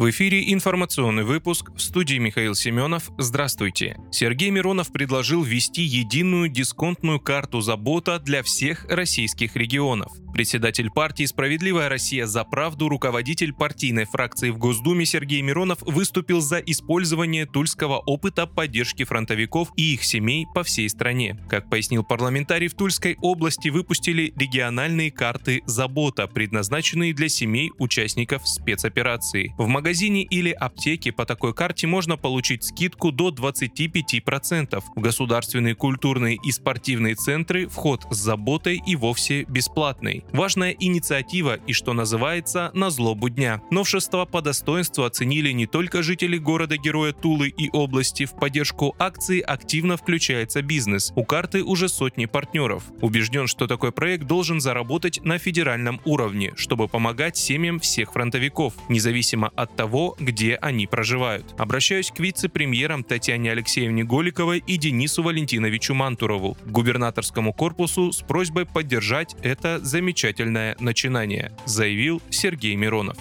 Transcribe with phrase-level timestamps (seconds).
[0.00, 3.10] В эфире информационный выпуск в студии Михаил Семенов.
[3.18, 3.98] Здравствуйте.
[4.10, 10.10] Сергей Миронов предложил ввести единую дисконтную карту забота для всех российских регионов.
[10.40, 16.56] Председатель партии «Справедливая Россия за правду», руководитель партийной фракции в Госдуме Сергей Миронов выступил за
[16.60, 21.38] использование тульского опыта поддержки фронтовиков и их семей по всей стране.
[21.50, 29.54] Как пояснил парламентарий, в Тульской области выпустили региональные карты «Забота», предназначенные для семей участников спецоперации.
[29.58, 34.82] В магазине или аптеке по такой карте можно получить скидку до 25%.
[34.96, 40.24] В государственные культурные и спортивные центры вход с заботой и вовсе бесплатный.
[40.32, 43.60] Важная инициатива и, что называется, на злобу дня.
[43.70, 48.26] Новшество по достоинству оценили не только жители города-героя Тулы и области.
[48.26, 51.12] В поддержку акции активно включается бизнес.
[51.16, 52.84] У карты уже сотни партнеров.
[53.00, 59.50] Убежден, что такой проект должен заработать на федеральном уровне, чтобы помогать семьям всех фронтовиков, независимо
[59.56, 61.54] от того, где они проживают.
[61.58, 69.34] Обращаюсь к вице-премьерам Татьяне Алексеевне Голиковой и Денису Валентиновичу Мантурову, губернаторскому корпусу с просьбой поддержать
[69.42, 73.16] это замечательное замечательное начинание, заявил Сергей Миронов.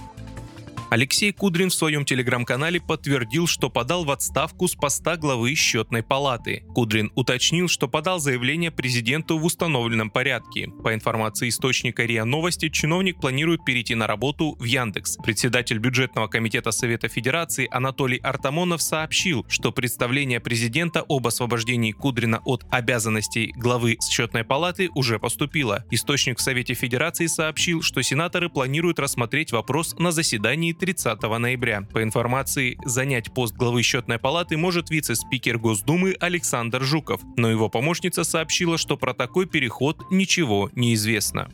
[0.89, 6.63] Алексей Кудрин в своем телеграм-канале подтвердил, что подал в отставку с поста главы счетной палаты.
[6.73, 10.67] Кудрин уточнил, что подал заявление президенту в установленном порядке.
[10.83, 15.17] По информации источника РИА Новости, чиновник планирует перейти на работу в Яндекс.
[15.17, 22.65] Председатель бюджетного комитета Совета Федерации Анатолий Артамонов сообщил, что представление президента об освобождении Кудрина от
[22.71, 25.85] обязанностей главы счетной палаты уже поступило.
[25.91, 31.81] Источник в Совете Федерации сообщил, что сенаторы планируют рассмотреть вопрос на заседании 30 ноября.
[31.93, 38.23] По информации, занять пост главы счетной палаты может вице-спикер Госдумы Александр Жуков, но его помощница
[38.23, 41.49] сообщила, что про такой переход ничего не известно.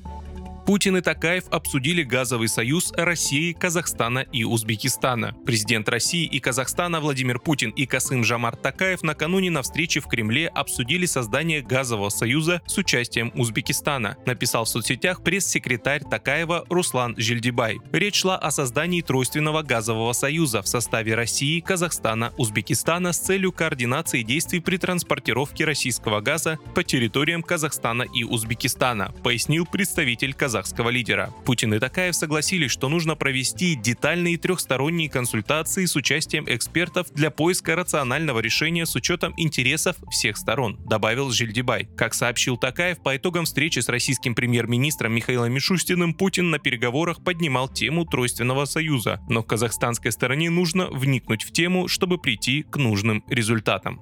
[0.65, 5.35] Путин и Такаев обсудили газовый союз России, Казахстана и Узбекистана.
[5.45, 10.47] Президент России и Казахстана Владимир Путин и Касым Жамар Такаев накануне на встрече в Кремле
[10.47, 17.77] обсудили создание газового союза с участием Узбекистана, написал в соцсетях пресс-секретарь Такаева Руслан Жильдибай.
[17.91, 24.23] Речь шла о создании тройственного газового союза в составе России, Казахстана, Узбекистана с целью координации
[24.23, 31.33] действий при транспортировке российского газа по территориям Казахстана и Узбекистана, пояснил представитель Казахстана казахского лидера.
[31.43, 37.75] Путин и Такаев согласились, что нужно провести детальные трехсторонние консультации с участием экспертов для поиска
[37.75, 41.89] рационального решения с учетом интересов всех сторон, добавил Жильдибай.
[41.97, 47.67] Как сообщил Такаев, по итогам встречи с российским премьер-министром Михаилом Мишустиным Путин на переговорах поднимал
[47.67, 53.25] тему Тройственного союза, но в казахстанской стороне нужно вникнуть в тему, чтобы прийти к нужным
[53.27, 53.99] результатам.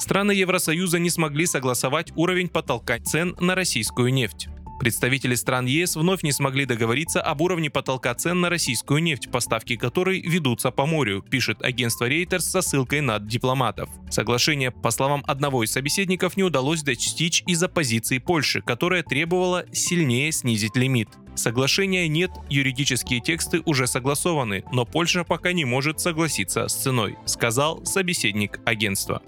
[0.00, 4.48] Страны Евросоюза не смогли согласовать уровень потолка цен на российскую нефть.
[4.84, 9.76] Представители стран ЕС вновь не смогли договориться об уровне потолка цен на российскую нефть, поставки
[9.76, 13.88] которой ведутся по морю, пишет агентство Reuters со ссылкой на дипломатов.
[14.10, 20.30] Соглашение, по словам одного из собеседников, не удалось достичь из-за позиции Польши, которая требовала сильнее
[20.32, 21.08] снизить лимит.
[21.34, 27.86] Соглашения нет, юридические тексты уже согласованы, но Польша пока не может согласиться с ценой, сказал
[27.86, 29.22] собеседник агентства.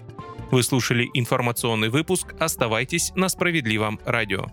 [0.50, 2.34] Вы слушали информационный выпуск.
[2.38, 4.48] Оставайтесь на справедливом радио.